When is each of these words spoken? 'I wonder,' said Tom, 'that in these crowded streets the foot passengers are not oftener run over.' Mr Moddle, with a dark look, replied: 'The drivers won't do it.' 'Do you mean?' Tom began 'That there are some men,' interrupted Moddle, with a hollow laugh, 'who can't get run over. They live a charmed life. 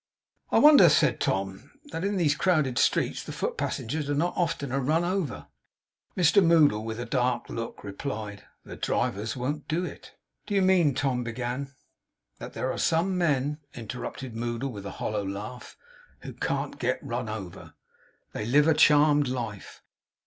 'I 0.49 0.57
wonder,' 0.57 0.89
said 0.89 1.19
Tom, 1.19 1.73
'that 1.91 2.03
in 2.03 2.17
these 2.17 2.33
crowded 2.33 2.79
streets 2.79 3.23
the 3.23 3.31
foot 3.31 3.55
passengers 3.55 4.09
are 4.09 4.15
not 4.15 4.33
oftener 4.35 4.79
run 4.79 5.03
over.' 5.03 5.45
Mr 6.17 6.43
Moddle, 6.43 6.83
with 6.83 6.99
a 6.99 7.05
dark 7.05 7.49
look, 7.51 7.83
replied: 7.83 8.41
'The 8.65 8.77
drivers 8.77 9.35
won't 9.37 9.67
do 9.67 9.85
it.' 9.85 10.15
'Do 10.47 10.55
you 10.55 10.63
mean?' 10.63 10.95
Tom 10.95 11.23
began 11.23 11.75
'That 12.39 12.53
there 12.53 12.71
are 12.71 12.79
some 12.79 13.15
men,' 13.15 13.59
interrupted 13.75 14.33
Moddle, 14.35 14.71
with 14.71 14.87
a 14.87 14.91
hollow 14.97 15.23
laugh, 15.23 15.77
'who 16.21 16.33
can't 16.33 16.79
get 16.79 16.97
run 17.03 17.29
over. 17.29 17.75
They 18.33 18.45
live 18.47 18.67
a 18.67 18.73
charmed 18.73 19.27
life. 19.27 19.83